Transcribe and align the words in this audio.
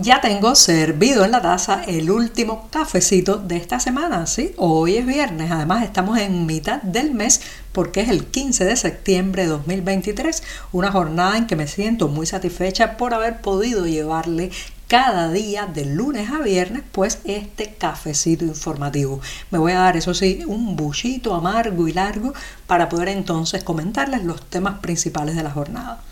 Ya 0.00 0.20
tengo 0.20 0.54
servido 0.54 1.24
en 1.24 1.32
la 1.32 1.42
taza 1.42 1.82
el 1.82 2.12
último 2.12 2.68
cafecito 2.70 3.36
de 3.36 3.56
esta 3.56 3.80
semana, 3.80 4.26
¿sí? 4.26 4.52
Hoy 4.56 4.94
es 4.94 5.04
viernes, 5.04 5.50
además 5.50 5.82
estamos 5.82 6.18
en 6.20 6.46
mitad 6.46 6.80
del 6.82 7.12
mes 7.12 7.40
porque 7.72 8.02
es 8.02 8.08
el 8.08 8.26
15 8.26 8.64
de 8.64 8.76
septiembre 8.76 9.42
de 9.42 9.48
2023, 9.48 10.44
una 10.70 10.92
jornada 10.92 11.36
en 11.36 11.48
que 11.48 11.56
me 11.56 11.66
siento 11.66 12.06
muy 12.06 12.26
satisfecha 12.26 12.96
por 12.96 13.12
haber 13.12 13.40
podido 13.40 13.88
llevarle 13.88 14.52
cada 14.86 15.32
día 15.32 15.66
de 15.66 15.84
lunes 15.86 16.30
a 16.30 16.38
viernes 16.42 16.84
pues 16.92 17.18
este 17.24 17.74
cafecito 17.74 18.44
informativo. 18.44 19.20
Me 19.50 19.58
voy 19.58 19.72
a 19.72 19.80
dar 19.80 19.96
eso 19.96 20.14
sí 20.14 20.44
un 20.46 20.76
buchito 20.76 21.34
amargo 21.34 21.88
y 21.88 21.92
largo 21.92 22.34
para 22.68 22.88
poder 22.88 23.08
entonces 23.08 23.64
comentarles 23.64 24.22
los 24.22 24.48
temas 24.48 24.78
principales 24.78 25.34
de 25.34 25.42
la 25.42 25.50
jornada. 25.50 26.04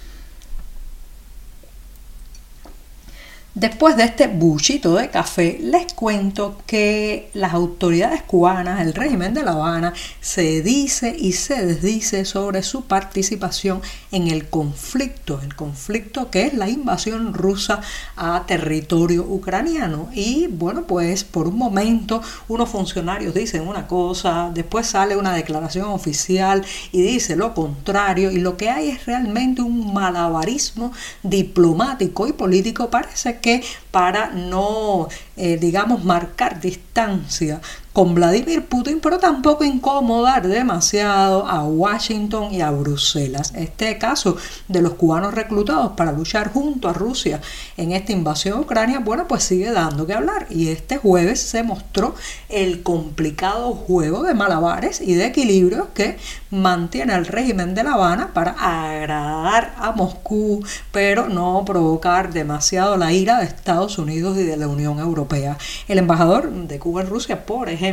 Después 3.56 3.96
de 3.96 4.04
este 4.04 4.26
buchito 4.26 4.96
de 4.96 5.08
café, 5.08 5.58
les 5.62 5.90
cuento 5.94 6.58
que 6.66 7.30
las 7.32 7.54
autoridades 7.54 8.20
cubanas, 8.20 8.82
el 8.82 8.92
régimen 8.92 9.32
de 9.32 9.42
La 9.42 9.52
Habana, 9.52 9.94
se 10.20 10.60
dice 10.60 11.16
y 11.18 11.32
se 11.32 11.64
desdice 11.64 12.26
sobre 12.26 12.62
su 12.62 12.84
participación 12.84 13.80
en 14.12 14.28
el 14.28 14.50
conflicto, 14.50 15.40
el 15.42 15.56
conflicto 15.56 16.30
que 16.30 16.42
es 16.42 16.52
la 16.52 16.68
invasión 16.68 17.32
rusa 17.32 17.80
a 18.14 18.44
territorio 18.46 19.22
ucraniano. 19.22 20.10
Y 20.12 20.48
bueno, 20.48 20.82
pues 20.82 21.24
por 21.24 21.48
un 21.48 21.56
momento 21.56 22.20
unos 22.48 22.68
funcionarios 22.68 23.32
dicen 23.32 23.66
una 23.66 23.86
cosa, 23.86 24.50
después 24.52 24.86
sale 24.86 25.16
una 25.16 25.32
declaración 25.32 25.86
oficial 25.86 26.62
y 26.92 27.00
dice 27.00 27.36
lo 27.36 27.54
contrario, 27.54 28.30
y 28.30 28.36
lo 28.36 28.58
que 28.58 28.68
hay 28.68 28.90
es 28.90 29.06
realmente 29.06 29.62
un 29.62 29.94
malabarismo 29.94 30.92
diplomático 31.22 32.26
y 32.26 32.34
político. 32.34 32.90
Parece 32.90 33.38
que 33.38 33.45
para 33.90 34.30
no, 34.30 35.08
eh, 35.36 35.56
digamos, 35.56 36.04
marcar 36.04 36.60
distancia 36.60 37.60
con 37.96 38.14
Vladimir 38.14 38.66
Putin, 38.66 39.00
pero 39.00 39.18
tampoco 39.18 39.64
incomodar 39.64 40.46
demasiado 40.46 41.46
a 41.46 41.64
Washington 41.64 42.52
y 42.52 42.60
a 42.60 42.70
Bruselas. 42.70 43.54
Este 43.56 43.96
caso 43.96 44.36
de 44.68 44.82
los 44.82 44.92
cubanos 44.92 45.32
reclutados 45.32 45.92
para 45.92 46.12
luchar 46.12 46.52
junto 46.52 46.90
a 46.90 46.92
Rusia 46.92 47.40
en 47.78 47.92
esta 47.92 48.12
invasión 48.12 48.58
a 48.58 48.60
Ucrania, 48.60 48.98
bueno, 48.98 49.26
pues 49.26 49.44
sigue 49.44 49.72
dando 49.72 50.06
que 50.06 50.12
hablar. 50.12 50.46
Y 50.50 50.68
este 50.68 50.98
jueves 50.98 51.40
se 51.40 51.62
mostró 51.62 52.14
el 52.50 52.82
complicado 52.82 53.72
juego 53.72 54.24
de 54.24 54.34
malabares 54.34 55.00
y 55.00 55.14
de 55.14 55.24
equilibrio 55.24 55.94
que 55.94 56.18
mantiene 56.50 57.14
el 57.14 57.24
régimen 57.24 57.74
de 57.74 57.82
La 57.82 57.94
Habana 57.94 58.34
para 58.34 58.52
agradar 58.52 59.74
a 59.78 59.92
Moscú, 59.92 60.62
pero 60.92 61.30
no 61.30 61.64
provocar 61.64 62.34
demasiado 62.34 62.98
la 62.98 63.14
ira 63.14 63.38
de 63.38 63.46
Estados 63.46 63.96
Unidos 63.96 64.36
y 64.36 64.42
de 64.42 64.58
la 64.58 64.68
Unión 64.68 64.98
Europea. 64.98 65.56
El 65.88 65.96
embajador 65.96 66.50
de 66.50 66.78
Cuba 66.78 67.00
en 67.00 67.08
Rusia, 67.08 67.46
por 67.46 67.70
ejemplo, 67.70 67.85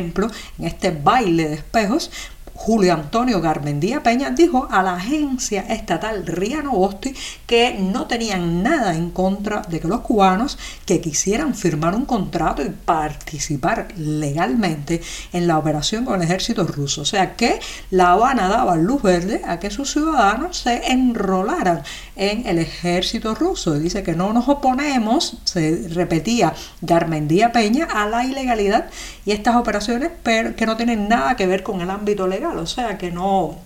en 0.58 0.66
este 0.66 0.90
baile 0.90 1.48
de 1.48 1.54
espejos, 1.54 2.10
Julio 2.56 2.94
Antonio 2.94 3.40
Garmendía 3.40 4.02
Peña 4.02 4.30
dijo 4.30 4.68
a 4.70 4.82
la 4.82 4.94
agencia 4.94 5.62
estatal 5.68 6.24
Riano 6.24 6.70
Bosti 6.70 7.14
que 7.46 7.74
no 7.80 8.06
tenían 8.06 8.62
nada 8.62 8.94
en 8.94 9.10
contra 9.10 9.62
de 9.62 9.80
que 9.80 9.88
los 9.88 10.00
cubanos 10.00 10.56
que 10.86 11.00
quisieran 11.00 11.54
firmar 11.54 11.96
un 11.96 12.06
contrato 12.06 12.62
y 12.62 12.70
participar 12.70 13.88
legalmente 13.96 15.02
en 15.32 15.48
la 15.48 15.58
operación 15.58 16.04
con 16.04 16.14
el 16.14 16.22
ejército 16.22 16.64
ruso. 16.64 17.02
O 17.02 17.04
sea 17.04 17.34
que 17.34 17.58
La 17.90 18.12
Habana 18.12 18.48
daba 18.48 18.76
luz 18.76 19.02
verde 19.02 19.42
a 19.44 19.58
que 19.58 19.70
sus 19.70 19.90
ciudadanos 19.92 20.56
se 20.56 20.92
enrolaran 20.92 21.82
en 22.14 22.46
el 22.46 22.60
ejército 22.60 23.34
ruso. 23.34 23.74
Dice 23.74 24.04
que 24.04 24.14
no 24.14 24.32
nos 24.32 24.48
oponemos, 24.48 25.38
se 25.44 25.88
repetía 25.88 26.54
Garmendía 26.80 27.50
Peña, 27.52 27.88
a 27.92 28.06
la 28.08 28.24
ilegalidad 28.24 28.86
y 29.26 29.32
estas 29.32 29.56
operaciones, 29.56 30.12
que 30.22 30.66
no 30.66 30.76
tienen 30.76 31.08
nada 31.08 31.36
que 31.36 31.46
ver 31.48 31.64
con 31.64 31.80
el 31.80 31.90
ámbito 31.90 32.28
legal 32.28 32.43
o 32.50 32.66
sea 32.66 32.98
que 32.98 33.10
no 33.10 33.58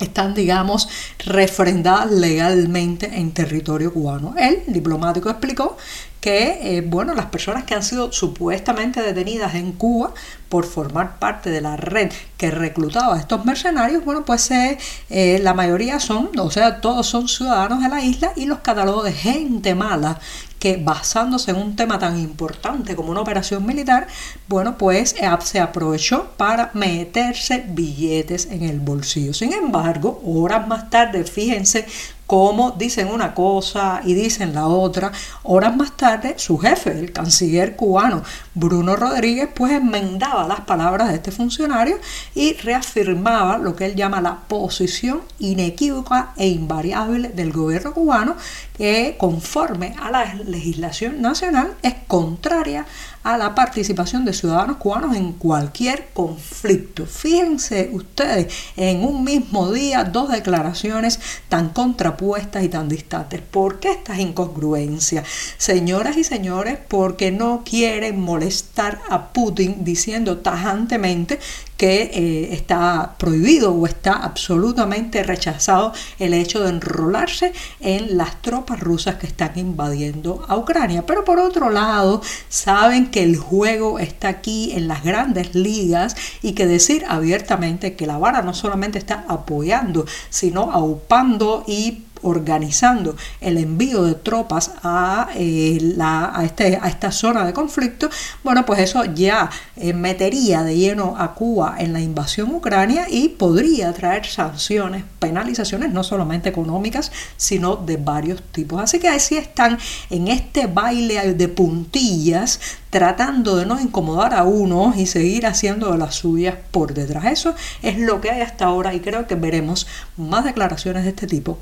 están, 0.00 0.34
digamos, 0.34 0.88
refrendadas 1.18 2.10
legalmente 2.10 3.18
en 3.18 3.32
territorio 3.32 3.92
cubano. 3.92 4.34
El 4.38 4.62
diplomático, 4.66 5.28
explicó 5.30 5.76
que, 6.20 6.76
eh, 6.76 6.82
bueno, 6.82 7.14
las 7.14 7.26
personas 7.26 7.64
que 7.64 7.74
han 7.74 7.82
sido 7.82 8.12
supuestamente 8.12 9.02
detenidas 9.02 9.54
en 9.54 9.72
Cuba 9.72 10.12
por 10.48 10.66
formar 10.66 11.18
parte 11.18 11.50
de 11.50 11.60
la 11.60 11.76
red 11.76 12.12
que 12.36 12.50
reclutaba 12.50 13.16
a 13.16 13.20
estos 13.20 13.44
mercenarios, 13.44 14.04
bueno, 14.04 14.24
pues 14.24 14.50
eh, 14.50 14.76
eh, 15.08 15.38
la 15.42 15.54
mayoría 15.54 15.98
son, 15.98 16.30
o 16.38 16.50
sea, 16.50 16.80
todos 16.80 17.06
son 17.06 17.28
ciudadanos 17.28 17.82
de 17.82 17.88
la 17.88 18.02
isla 18.02 18.32
y 18.36 18.46
los 18.46 18.58
catalogos 18.58 19.04
de 19.04 19.12
gente 19.12 19.74
mala 19.74 20.18
que 20.60 20.76
basándose 20.76 21.50
en 21.50 21.56
un 21.56 21.74
tema 21.74 21.98
tan 21.98 22.20
importante 22.20 22.94
como 22.94 23.10
una 23.10 23.22
operación 23.22 23.66
militar, 23.66 24.06
bueno, 24.46 24.78
pues 24.78 25.14
eh, 25.18 25.28
se 25.42 25.58
aprovechó 25.58 26.30
para 26.36 26.70
meterse 26.74 27.64
billetes 27.66 28.46
en 28.46 28.62
el 28.62 28.78
bolsillo. 28.78 29.34
Sin 29.34 29.52
embargo, 29.52 30.22
horas 30.24 30.68
más 30.68 30.90
tarde, 30.90 31.24
fíjense 31.24 31.86
cómo 32.30 32.70
dicen 32.78 33.08
una 33.08 33.34
cosa 33.34 34.02
y 34.04 34.14
dicen 34.14 34.54
la 34.54 34.68
otra. 34.68 35.10
Horas 35.42 35.76
más 35.76 35.96
tarde, 35.96 36.34
su 36.36 36.58
jefe, 36.58 36.92
el 36.92 37.12
canciller 37.12 37.74
cubano 37.74 38.22
Bruno 38.54 38.94
Rodríguez, 38.94 39.48
pues 39.52 39.72
enmendaba 39.72 40.46
las 40.46 40.60
palabras 40.60 41.08
de 41.08 41.16
este 41.16 41.32
funcionario 41.32 41.98
y 42.36 42.52
reafirmaba 42.52 43.58
lo 43.58 43.74
que 43.74 43.86
él 43.86 43.96
llama 43.96 44.20
la 44.20 44.36
posición 44.46 45.22
inequívoca 45.40 46.32
e 46.36 46.46
invariable 46.46 47.30
del 47.30 47.50
gobierno 47.50 47.92
cubano 47.92 48.36
que 48.76 49.16
conforme 49.18 49.96
a 50.00 50.12
la 50.12 50.24
legislación 50.50 51.20
nacional 51.22 51.74
es 51.82 51.94
contraria 52.06 52.86
a 53.22 53.36
la 53.36 53.54
participación 53.54 54.24
de 54.24 54.32
ciudadanos 54.32 54.78
cubanos 54.78 55.16
en 55.16 55.32
cualquier 55.32 56.08
conflicto. 56.12 57.06
Fíjense 57.06 57.90
ustedes, 57.92 58.52
en 58.76 59.04
un 59.04 59.24
mismo 59.24 59.72
día, 59.72 60.04
dos 60.04 60.30
declaraciones 60.30 61.20
tan 61.48 61.70
contrapuestas 61.70 62.64
y 62.64 62.68
tan 62.68 62.88
distantes. 62.88 63.40
¿Por 63.40 63.80
qué 63.80 63.92
estas 63.92 64.18
incongruencias? 64.18 65.26
Señoras 65.58 66.16
y 66.16 66.24
señores, 66.24 66.78
porque 66.88 67.30
no 67.30 67.62
quieren 67.64 68.20
molestar 68.20 69.00
a 69.08 69.32
Putin 69.32 69.84
diciendo 69.84 70.38
tajantemente 70.38 71.38
que 71.76 72.10
eh, 72.12 72.52
está 72.52 73.14
prohibido 73.16 73.72
o 73.72 73.86
está 73.86 74.12
absolutamente 74.12 75.22
rechazado 75.22 75.94
el 76.18 76.34
hecho 76.34 76.62
de 76.62 76.68
enrolarse 76.68 77.54
en 77.80 78.18
las 78.18 78.42
tropas 78.42 78.80
rusas 78.80 79.14
que 79.14 79.26
están 79.26 79.58
invadiendo 79.58 80.44
a 80.46 80.58
Ucrania. 80.58 81.06
Pero 81.06 81.24
por 81.24 81.38
otro 81.38 81.70
lado, 81.70 82.20
saben 82.50 83.09
que 83.10 83.22
el 83.22 83.36
juego 83.36 83.98
está 83.98 84.28
aquí 84.28 84.72
en 84.72 84.88
las 84.88 85.02
grandes 85.04 85.54
ligas 85.54 86.16
y 86.42 86.52
que 86.52 86.66
decir 86.66 87.04
abiertamente 87.08 87.94
que 87.94 88.06
La 88.06 88.14
Habana 88.14 88.42
no 88.42 88.54
solamente 88.54 88.98
está 88.98 89.24
apoyando, 89.28 90.06
sino 90.30 90.70
aupando 90.72 91.64
y 91.66 92.02
organizando 92.22 93.16
el 93.40 93.58
envío 93.58 94.04
de 94.04 94.14
tropas 94.14 94.72
a, 94.82 95.28
eh, 95.34 95.78
la, 95.96 96.32
a, 96.34 96.44
este, 96.44 96.78
a, 96.80 96.88
esta 96.88 97.12
zona 97.12 97.44
de 97.44 97.52
conflicto, 97.52 98.10
bueno, 98.42 98.64
pues 98.66 98.80
eso 98.80 99.04
ya 99.04 99.50
eh, 99.76 99.92
metería 99.92 100.62
de 100.62 100.76
lleno 100.76 101.16
a 101.18 101.34
Cuba 101.34 101.76
en 101.78 101.92
la 101.92 102.00
invasión 102.00 102.54
ucrania 102.54 103.06
y 103.08 103.28
podría 103.28 103.92
traer 103.92 104.26
sanciones, 104.26 105.04
penalizaciones, 105.18 105.92
no 105.92 106.04
solamente 106.04 106.48
económicas, 106.48 107.12
sino 107.36 107.76
de 107.76 107.96
varios 107.96 108.42
tipos. 108.42 108.80
Así 108.80 108.98
que 108.98 109.08
así 109.08 109.36
están 109.36 109.78
en 110.10 110.28
este 110.28 110.66
baile 110.66 111.34
de 111.34 111.48
puntillas 111.48 112.60
tratando 112.90 113.56
de 113.56 113.66
no 113.66 113.80
incomodar 113.80 114.34
a 114.34 114.42
uno 114.42 114.92
y 114.96 115.06
seguir 115.06 115.46
haciendo 115.46 115.92
de 115.92 115.98
las 115.98 116.16
suyas 116.16 116.56
por 116.70 116.92
detrás. 116.92 117.24
Eso 117.26 117.54
es 117.82 117.98
lo 117.98 118.20
que 118.20 118.30
hay 118.30 118.42
hasta 118.42 118.66
ahora 118.66 118.92
y 118.94 119.00
creo 119.00 119.26
que 119.26 119.36
veremos 119.36 119.86
más 120.16 120.44
declaraciones 120.44 121.04
de 121.04 121.10
este 121.10 121.26
tipo 121.26 121.56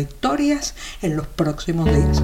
contradictorias 0.00 0.74
en 1.02 1.16
los 1.16 1.26
próximos 1.26 1.86
días. 1.86 2.22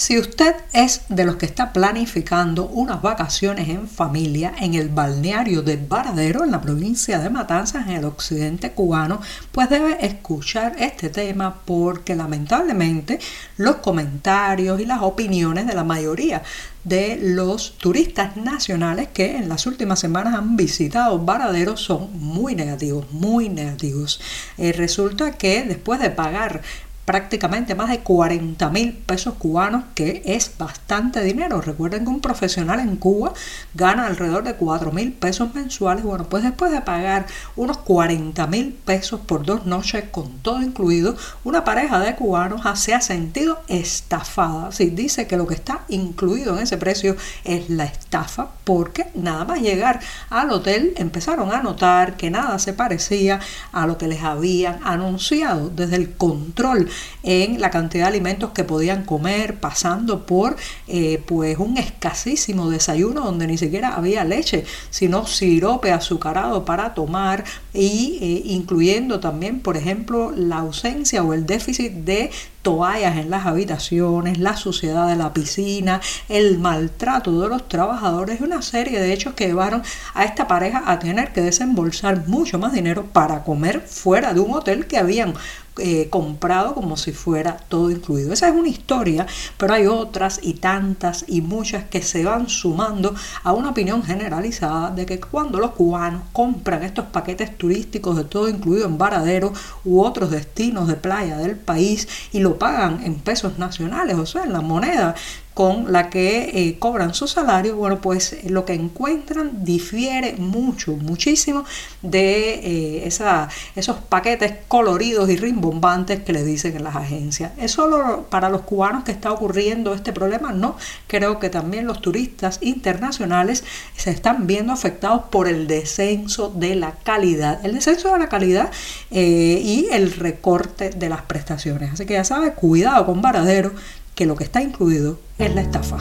Si 0.00 0.18
usted 0.18 0.54
es 0.72 1.02
de 1.10 1.26
los 1.26 1.36
que 1.36 1.44
está 1.44 1.74
planificando 1.74 2.64
unas 2.64 3.02
vacaciones 3.02 3.68
en 3.68 3.86
familia 3.86 4.54
en 4.58 4.72
el 4.72 4.88
balneario 4.88 5.60
de 5.60 5.76
Varadero, 5.76 6.42
en 6.42 6.52
la 6.52 6.62
provincia 6.62 7.18
de 7.18 7.28
Matanzas, 7.28 7.86
en 7.86 7.96
el 7.96 8.06
occidente 8.06 8.72
cubano, 8.72 9.20
pues 9.52 9.68
debe 9.68 9.98
escuchar 10.06 10.74
este 10.78 11.10
tema 11.10 11.60
porque 11.66 12.14
lamentablemente 12.14 13.18
los 13.58 13.76
comentarios 13.76 14.80
y 14.80 14.86
las 14.86 15.02
opiniones 15.02 15.66
de 15.66 15.74
la 15.74 15.84
mayoría 15.84 16.42
de 16.82 17.18
los 17.20 17.76
turistas 17.76 18.38
nacionales 18.38 19.08
que 19.12 19.36
en 19.36 19.50
las 19.50 19.66
últimas 19.66 20.00
semanas 20.00 20.34
han 20.34 20.56
visitado 20.56 21.18
Varadero 21.18 21.76
son 21.76 22.08
muy 22.18 22.54
negativos, 22.54 23.12
muy 23.12 23.50
negativos. 23.50 24.18
Eh, 24.56 24.72
resulta 24.72 25.32
que 25.32 25.62
después 25.64 26.00
de 26.00 26.08
pagar 26.08 26.62
prácticamente 27.10 27.74
más 27.74 27.90
de 27.90 27.98
40 27.98 28.70
mil 28.70 28.92
pesos 28.92 29.34
cubanos, 29.34 29.82
que 29.96 30.22
es 30.26 30.52
bastante 30.56 31.24
dinero. 31.24 31.60
Recuerden 31.60 32.04
que 32.04 32.10
un 32.10 32.20
profesional 32.20 32.78
en 32.78 32.94
Cuba 32.94 33.32
gana 33.74 34.06
alrededor 34.06 34.44
de 34.44 34.54
4 34.54 34.92
mil 34.92 35.12
pesos 35.12 35.52
mensuales. 35.52 36.04
Bueno, 36.04 36.28
pues 36.28 36.44
después 36.44 36.70
de 36.70 36.82
pagar 36.82 37.26
unos 37.56 37.78
40 37.78 38.46
mil 38.46 38.72
pesos 38.72 39.18
por 39.18 39.44
dos 39.44 39.66
noches 39.66 40.04
con 40.12 40.38
todo 40.38 40.62
incluido, 40.62 41.16
una 41.42 41.64
pareja 41.64 41.98
de 41.98 42.14
cubanos 42.14 42.60
se 42.78 42.94
ha 42.94 43.00
sentido 43.00 43.60
estafada. 43.66 44.70
Si 44.70 44.90
dice 44.90 45.26
que 45.26 45.36
lo 45.36 45.48
que 45.48 45.54
está 45.54 45.80
incluido 45.88 46.56
en 46.56 46.62
ese 46.62 46.78
precio 46.78 47.16
es 47.42 47.70
la 47.70 47.86
estafa, 47.86 48.50
porque 48.62 49.06
nada 49.14 49.44
más 49.44 49.60
llegar 49.60 49.98
al 50.28 50.52
hotel 50.52 50.92
empezaron 50.96 51.52
a 51.52 51.60
notar 51.60 52.16
que 52.16 52.30
nada 52.30 52.60
se 52.60 52.72
parecía 52.72 53.40
a 53.72 53.88
lo 53.88 53.98
que 53.98 54.06
les 54.06 54.22
habían 54.22 54.78
anunciado 54.84 55.70
desde 55.70 55.96
el 55.96 56.12
control 56.12 56.88
en 57.22 57.60
la 57.60 57.70
cantidad 57.70 58.04
de 58.04 58.08
alimentos 58.08 58.50
que 58.50 58.64
podían 58.64 59.04
comer, 59.04 59.58
pasando 59.60 60.26
por 60.26 60.56
eh, 60.88 61.22
pues 61.26 61.58
un 61.58 61.78
escasísimo 61.78 62.70
desayuno 62.70 63.22
donde 63.22 63.46
ni 63.46 63.58
siquiera 63.58 63.94
había 63.94 64.24
leche, 64.24 64.64
sino 64.90 65.26
sirope 65.26 65.92
azucarado 65.92 66.64
para 66.64 66.94
tomar 66.94 67.44
y 67.72 68.18
eh, 68.20 68.42
incluyendo 68.46 69.20
también, 69.20 69.60
por 69.60 69.76
ejemplo, 69.76 70.32
la 70.34 70.58
ausencia 70.58 71.22
o 71.22 71.34
el 71.34 71.46
déficit 71.46 71.92
de 71.92 72.30
toallas 72.62 73.16
en 73.16 73.30
las 73.30 73.46
habitaciones, 73.46 74.38
la 74.38 74.56
suciedad 74.56 75.08
de 75.08 75.16
la 75.16 75.32
piscina, 75.32 76.00
el 76.28 76.58
maltrato 76.58 77.40
de 77.40 77.48
los 77.48 77.68
trabajadores 77.68 78.40
una 78.40 78.62
serie 78.62 79.00
de 79.00 79.12
hechos 79.12 79.34
que 79.34 79.46
llevaron 79.46 79.82
a 80.14 80.24
esta 80.24 80.46
pareja 80.46 80.82
a 80.86 80.98
tener 80.98 81.32
que 81.32 81.40
desembolsar 81.40 82.26
mucho 82.26 82.58
más 82.58 82.72
dinero 82.72 83.06
para 83.12 83.44
comer 83.44 83.80
fuera 83.80 84.34
de 84.34 84.40
un 84.40 84.54
hotel 84.54 84.86
que 84.86 84.98
habían 84.98 85.34
eh, 85.78 86.08
comprado 86.10 86.74
como 86.74 86.96
si 86.96 87.12
fuera 87.12 87.56
todo 87.56 87.90
incluido. 87.90 88.32
Esa 88.32 88.48
es 88.48 88.54
una 88.54 88.68
historia, 88.68 89.26
pero 89.56 89.72
hay 89.72 89.86
otras 89.86 90.40
y 90.42 90.54
tantas 90.54 91.24
y 91.26 91.40
muchas 91.40 91.84
que 91.84 92.02
se 92.02 92.24
van 92.24 92.48
sumando 92.48 93.14
a 93.44 93.52
una 93.52 93.70
opinión 93.70 94.02
generalizada 94.02 94.90
de 94.90 95.06
que 95.06 95.20
cuando 95.20 95.58
los 95.58 95.70
cubanos 95.70 96.24
compran 96.32 96.82
estos 96.82 97.06
paquetes 97.06 97.56
turísticos 97.56 98.16
de 98.16 98.24
todo 98.24 98.48
incluido 98.48 98.84
en 98.84 98.98
Varadero 98.98 99.52
u 99.84 100.02
otros 100.02 100.30
destinos 100.30 100.88
de 100.88 100.96
playa 100.96 101.38
del 101.38 101.56
país 101.56 102.08
y 102.32 102.40
lo 102.40 102.49
pagan 102.58 103.02
en 103.04 103.16
pesos 103.16 103.58
nacionales, 103.58 104.16
o 104.16 104.26
sea, 104.26 104.44
en 104.44 104.52
la 104.52 104.60
moneda 104.60 105.14
con 105.60 105.92
la 105.92 106.08
que 106.08 106.52
eh, 106.54 106.78
cobran 106.78 107.12
su 107.12 107.28
salario, 107.28 107.76
bueno, 107.76 108.00
pues 108.00 108.32
eh, 108.32 108.44
lo 108.48 108.64
que 108.64 108.72
encuentran 108.72 109.62
difiere 109.62 110.36
mucho, 110.38 110.92
muchísimo 110.92 111.66
de 112.00 112.54
eh, 112.54 113.06
esa, 113.06 113.50
esos 113.76 113.98
paquetes 113.98 114.54
coloridos 114.68 115.28
y 115.28 115.36
rimbombantes 115.36 116.22
que 116.22 116.32
le 116.32 116.44
dicen 116.44 116.78
en 116.78 116.84
las 116.84 116.96
agencias. 116.96 117.52
¿Es 117.58 117.72
solo 117.72 118.26
para 118.30 118.48
los 118.48 118.62
cubanos 118.62 119.04
que 119.04 119.12
está 119.12 119.32
ocurriendo 119.32 119.92
este 119.92 120.14
problema? 120.14 120.50
No, 120.50 120.78
creo 121.06 121.38
que 121.38 121.50
también 121.50 121.86
los 121.86 122.00
turistas 122.00 122.56
internacionales 122.62 123.62
se 123.94 124.12
están 124.12 124.46
viendo 124.46 124.72
afectados 124.72 125.24
por 125.30 125.46
el 125.46 125.66
descenso 125.66 126.48
de 126.48 126.74
la 126.74 126.92
calidad, 126.92 127.62
el 127.66 127.74
descenso 127.74 128.14
de 128.14 128.18
la 128.18 128.30
calidad 128.30 128.70
y 129.10 129.88
el 129.92 130.12
recorte 130.12 130.88
de 130.88 131.10
las 131.10 131.20
prestaciones. 131.20 131.92
Así 131.92 132.06
que 132.06 132.14
ya 132.14 132.24
sabes, 132.24 132.54
cuidado 132.54 133.04
con 133.04 133.20
Varadero, 133.20 133.72
que 134.20 134.26
lo 134.26 134.36
que 134.36 134.44
está 134.44 134.60
incluido 134.60 135.18
es 135.38 135.54
la 135.54 135.62
estafa. 135.62 135.96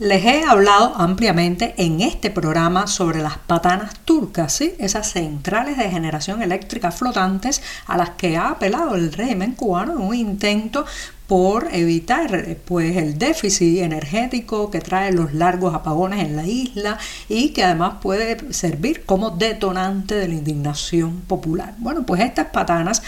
Les 0.00 0.24
he 0.24 0.42
hablado 0.42 0.92
ampliamente 0.96 1.72
en 1.76 2.00
este 2.00 2.32
programa 2.32 2.88
sobre 2.88 3.22
las 3.22 3.38
patanas 3.38 3.94
turcas, 4.04 4.52
¿sí? 4.52 4.74
esas 4.80 5.12
centrales 5.12 5.78
de 5.78 5.88
generación 5.88 6.42
eléctrica 6.42 6.90
flotantes 6.90 7.62
a 7.86 7.96
las 7.96 8.10
que 8.10 8.36
ha 8.36 8.48
apelado 8.48 8.96
el 8.96 9.12
régimen 9.12 9.52
cubano 9.52 9.92
en 9.92 10.00
un 10.00 10.14
intento 10.16 10.84
por 11.30 11.68
evitar 11.70 12.56
pues 12.64 12.96
el 12.96 13.16
déficit 13.16 13.82
energético 13.82 14.68
que 14.68 14.80
trae 14.80 15.12
los 15.12 15.32
largos 15.32 15.76
apagones 15.76 16.24
en 16.24 16.34
la 16.34 16.44
isla 16.44 16.98
y 17.28 17.50
que 17.50 17.62
además 17.62 17.98
puede 18.02 18.52
servir 18.52 19.04
como 19.04 19.30
detonante 19.30 20.16
de 20.16 20.26
la 20.26 20.34
indignación 20.34 21.20
popular. 21.20 21.76
Bueno, 21.78 22.04
pues 22.04 22.22
estas 22.22 22.46
patanas 22.46 23.04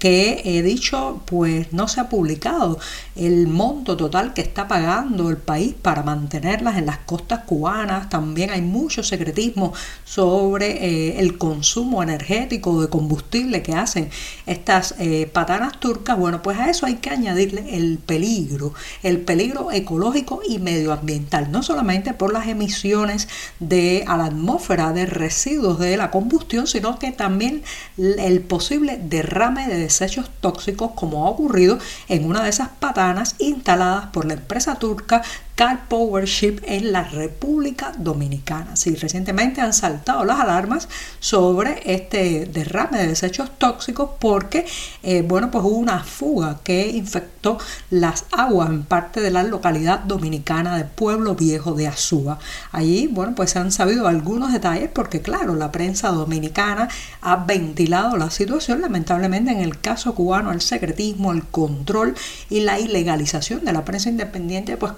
que 0.00 0.42
he 0.44 0.62
dicho, 0.62 1.22
pues 1.26 1.72
no 1.72 1.86
se 1.86 2.00
ha 2.00 2.08
publicado 2.08 2.78
el 3.14 3.46
monto 3.46 3.96
total 3.96 4.34
que 4.34 4.42
está 4.42 4.66
pagando 4.66 5.30
el 5.30 5.36
país 5.36 5.74
para 5.80 6.02
mantenerlas 6.02 6.76
en 6.76 6.86
las 6.86 6.98
costas 6.98 7.44
cubanas. 7.44 8.08
También 8.08 8.50
hay 8.50 8.62
mucho 8.62 9.04
secretismo 9.04 9.72
sobre 10.04 10.84
eh, 10.84 11.20
el 11.20 11.38
consumo 11.38 12.02
energético 12.02 12.82
de 12.82 12.88
combustible 12.88 13.62
que 13.62 13.74
hacen 13.74 14.10
estas 14.46 14.96
eh, 14.98 15.30
patanas 15.32 15.78
turcas. 15.78 16.18
Bueno, 16.18 16.42
pues 16.42 16.58
a 16.58 16.68
eso 16.68 16.86
hay 16.86 16.96
que 16.96 17.10
añadirle 17.10 17.59
el 17.68 17.98
peligro, 17.98 18.74
el 19.02 19.20
peligro 19.20 19.70
ecológico 19.72 20.40
y 20.46 20.58
medioambiental, 20.58 21.50
no 21.50 21.62
solamente 21.62 22.14
por 22.14 22.32
las 22.32 22.48
emisiones 22.48 23.28
de, 23.58 24.04
a 24.06 24.16
la 24.16 24.26
atmósfera 24.26 24.92
de 24.92 25.06
residuos 25.06 25.78
de 25.78 25.96
la 25.96 26.10
combustión, 26.10 26.66
sino 26.66 26.98
que 26.98 27.12
también 27.12 27.62
el 27.96 28.40
posible 28.40 29.00
derrame 29.02 29.68
de 29.68 29.78
desechos 29.78 30.30
tóxicos 30.40 30.92
como 30.94 31.26
ha 31.26 31.30
ocurrido 31.30 31.78
en 32.08 32.24
una 32.24 32.42
de 32.42 32.50
esas 32.50 32.68
patanas 32.68 33.36
instaladas 33.38 34.06
por 34.06 34.24
la 34.24 34.34
empresa 34.34 34.76
turca 34.76 35.22
Car 35.60 35.88
Power 35.88 36.24
Ship 36.24 36.56
en 36.64 36.90
la 36.90 37.04
República 37.04 37.92
Dominicana. 37.98 38.76
Sí, 38.76 38.96
recientemente 38.96 39.60
han 39.60 39.74
saltado 39.74 40.24
las 40.24 40.40
alarmas 40.40 40.88
sobre 41.18 41.82
este 41.84 42.46
derrame 42.46 42.96
de 42.96 43.08
desechos 43.08 43.50
tóxicos 43.58 44.08
porque, 44.18 44.64
eh, 45.02 45.20
bueno, 45.20 45.50
pues 45.50 45.62
hubo 45.62 45.76
una 45.76 46.02
fuga 46.02 46.60
que 46.64 46.88
infectó 46.88 47.58
las 47.90 48.24
aguas 48.32 48.70
en 48.70 48.84
parte 48.84 49.20
de 49.20 49.30
la 49.30 49.42
localidad 49.42 49.98
dominicana 49.98 50.78
de 50.78 50.84
Pueblo 50.84 51.34
Viejo 51.34 51.74
de 51.74 51.88
Azúa. 51.88 52.38
Allí, 52.72 53.06
bueno, 53.08 53.34
pues 53.34 53.50
se 53.50 53.58
han 53.58 53.70
sabido 53.70 54.08
algunos 54.08 54.54
detalles 54.54 54.88
porque, 54.90 55.20
claro, 55.20 55.56
la 55.56 55.70
prensa 55.70 56.08
dominicana 56.08 56.88
ha 57.20 57.36
ventilado 57.36 58.16
la 58.16 58.30
situación. 58.30 58.80
Lamentablemente, 58.80 59.52
en 59.52 59.60
el 59.60 59.78
caso 59.78 60.14
cubano, 60.14 60.52
el 60.52 60.62
secretismo, 60.62 61.32
el 61.32 61.44
control 61.44 62.14
y 62.48 62.60
la 62.60 62.80
ilegalización 62.80 63.62
de 63.66 63.74
la 63.74 63.84
prensa 63.84 64.08
independiente, 64.08 64.78
pues 64.78 64.92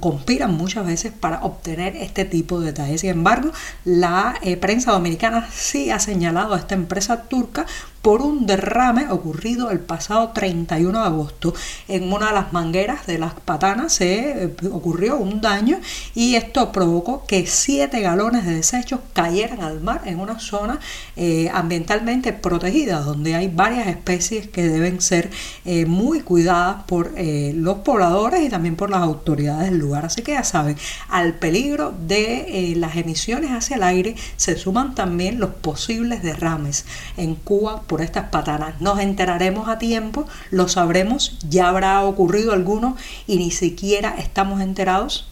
conspiran 0.00 0.54
muchas 0.54 0.86
veces 0.86 1.12
para 1.12 1.42
obtener 1.42 1.96
este 1.96 2.24
tipo 2.24 2.60
de 2.60 2.66
detalles. 2.66 3.00
Sin 3.02 3.10
embargo, 3.10 3.50
la 3.84 4.36
eh, 4.42 4.56
prensa 4.56 4.92
dominicana 4.92 5.48
sí 5.52 5.90
ha 5.90 5.98
señalado 5.98 6.54
a 6.54 6.58
esta 6.58 6.74
empresa 6.74 7.22
turca 7.24 7.66
por 8.06 8.22
un 8.22 8.46
derrame 8.46 9.10
ocurrido 9.10 9.72
el 9.72 9.80
pasado 9.80 10.28
31 10.28 11.00
de 11.00 11.06
agosto. 11.06 11.54
En 11.88 12.12
una 12.12 12.28
de 12.28 12.34
las 12.34 12.52
mangueras 12.52 13.04
de 13.04 13.18
las 13.18 13.34
patanas 13.34 13.94
se 13.94 14.44
eh, 14.44 14.54
ocurrió 14.70 15.16
un 15.16 15.40
daño 15.40 15.80
y 16.14 16.36
esto 16.36 16.70
provocó 16.70 17.26
que 17.26 17.48
7 17.48 18.00
galones 18.00 18.46
de 18.46 18.54
desechos 18.54 19.00
cayeran 19.12 19.60
al 19.60 19.80
mar 19.80 20.02
en 20.04 20.20
una 20.20 20.38
zona 20.38 20.78
eh, 21.16 21.50
ambientalmente 21.52 22.32
protegida 22.32 23.00
donde 23.00 23.34
hay 23.34 23.48
varias 23.48 23.88
especies 23.88 24.46
que 24.46 24.68
deben 24.68 25.00
ser 25.00 25.28
eh, 25.64 25.84
muy 25.84 26.20
cuidadas 26.20 26.84
por 26.84 27.10
los 27.16 27.78
pobladores 27.78 28.40
y 28.46 28.48
también 28.48 28.76
por 28.76 28.88
las 28.88 29.00
autoridades 29.00 29.68
del 29.70 29.80
lugar. 29.80 30.04
Así 30.04 30.22
que 30.22 30.34
ya 30.34 30.44
saben, 30.44 30.76
al 31.08 31.34
peligro 31.34 31.92
de 32.06 32.72
las 32.76 32.94
emisiones 32.94 33.50
hacia 33.50 33.74
el 33.74 33.82
aire 33.82 34.14
se 34.36 34.56
suman 34.56 34.94
también 34.94 35.40
los 35.40 35.50
posibles 35.50 36.22
derrames 36.22 36.84
en 37.16 37.34
Cuba 37.34 37.82
estas 38.00 38.30
patanas. 38.30 38.80
Nos 38.80 39.00
enteraremos 39.00 39.68
a 39.68 39.78
tiempo, 39.78 40.26
lo 40.50 40.68
sabremos, 40.68 41.38
ya 41.48 41.68
habrá 41.68 42.02
ocurrido 42.02 42.52
alguno 42.52 42.96
y 43.26 43.36
ni 43.36 43.50
siquiera 43.50 44.14
estamos 44.18 44.60
enterados. 44.60 45.28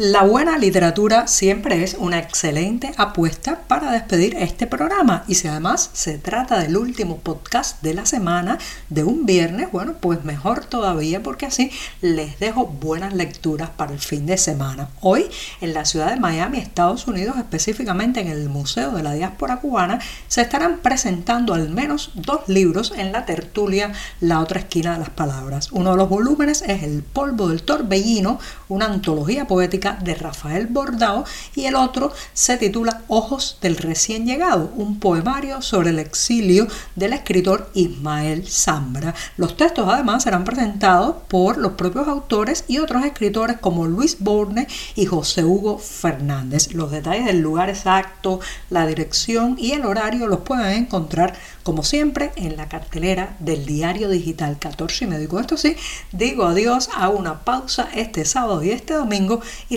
La 0.00 0.22
buena 0.22 0.58
literatura 0.58 1.26
siempre 1.26 1.82
es 1.82 1.96
una 1.98 2.20
excelente 2.20 2.92
apuesta 2.98 3.62
para 3.66 3.90
despedir 3.90 4.36
este 4.36 4.68
programa 4.68 5.24
y 5.26 5.34
si 5.34 5.48
además 5.48 5.90
se 5.92 6.18
trata 6.18 6.60
del 6.60 6.76
último 6.76 7.16
podcast 7.16 7.82
de 7.82 7.94
la 7.94 8.06
semana 8.06 8.58
de 8.90 9.02
un 9.02 9.26
viernes, 9.26 9.72
bueno, 9.72 9.94
pues 10.00 10.22
mejor 10.22 10.64
todavía 10.64 11.20
porque 11.20 11.46
así 11.46 11.72
les 12.00 12.38
dejo 12.38 12.66
buenas 12.66 13.12
lecturas 13.12 13.70
para 13.70 13.92
el 13.92 13.98
fin 13.98 14.24
de 14.24 14.38
semana. 14.38 14.88
Hoy 15.00 15.26
en 15.60 15.74
la 15.74 15.84
ciudad 15.84 16.10
de 16.12 16.20
Miami, 16.20 16.58
Estados 16.58 17.08
Unidos, 17.08 17.34
específicamente 17.36 18.20
en 18.20 18.28
el 18.28 18.48
Museo 18.48 18.92
de 18.92 19.02
la 19.02 19.14
Diáspora 19.14 19.56
Cubana, 19.56 19.98
se 20.28 20.42
estarán 20.42 20.78
presentando 20.78 21.54
al 21.54 21.70
menos 21.70 22.12
dos 22.14 22.42
libros 22.46 22.92
en 22.96 23.10
la 23.10 23.26
tertulia 23.26 23.90
La 24.20 24.38
otra 24.38 24.60
esquina 24.60 24.92
de 24.92 25.00
las 25.00 25.10
palabras. 25.10 25.72
Uno 25.72 25.90
de 25.90 25.96
los 25.96 26.08
volúmenes 26.08 26.62
es 26.62 26.84
El 26.84 27.02
polvo 27.02 27.48
del 27.48 27.64
torbellino, 27.64 28.38
una 28.68 28.86
antología 28.86 29.48
poética 29.48 29.87
de 29.92 30.14
Rafael 30.14 30.66
Bordao 30.66 31.24
y 31.54 31.64
el 31.64 31.74
otro 31.74 32.12
se 32.32 32.56
titula 32.56 33.02
Ojos 33.08 33.58
del 33.60 33.76
recién 33.76 34.26
llegado, 34.26 34.72
un 34.76 34.98
poemario 34.98 35.62
sobre 35.62 35.90
el 35.90 35.98
exilio 35.98 36.66
del 36.96 37.12
escritor 37.12 37.70
Ismael 37.74 38.46
Zambra. 38.48 39.14
Los 39.36 39.56
textos 39.56 39.88
además 39.88 40.22
serán 40.22 40.44
presentados 40.44 41.16
por 41.28 41.58
los 41.58 41.72
propios 41.72 42.08
autores 42.08 42.64
y 42.68 42.78
otros 42.78 43.04
escritores 43.04 43.58
como 43.58 43.86
Luis 43.86 44.18
Borne 44.20 44.66
y 44.94 45.06
José 45.06 45.44
Hugo 45.44 45.78
Fernández. 45.78 46.72
Los 46.72 46.90
detalles 46.90 47.26
del 47.26 47.40
lugar 47.40 47.68
exacto, 47.68 48.40
la 48.70 48.86
dirección 48.86 49.56
y 49.58 49.72
el 49.72 49.84
horario 49.84 50.26
los 50.26 50.40
pueden 50.40 50.84
encontrar 50.84 51.34
como 51.62 51.82
siempre 51.82 52.32
en 52.36 52.56
la 52.56 52.68
cartelera 52.68 53.36
del 53.40 53.66
diario 53.66 54.08
digital 54.08 54.58
14 54.58 55.04
y 55.04 55.08
medio. 55.08 55.38
esto 55.38 55.56
sí, 55.56 55.76
digo 56.12 56.46
adiós, 56.46 56.88
hago 56.96 57.18
una 57.18 57.40
pausa 57.40 57.88
este 57.94 58.24
sábado 58.24 58.62
y 58.62 58.70
este 58.70 58.94
domingo 58.94 59.40
y 59.68 59.76